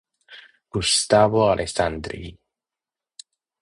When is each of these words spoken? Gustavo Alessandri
Gustavo 0.71 1.45
Alessandri 1.53 2.33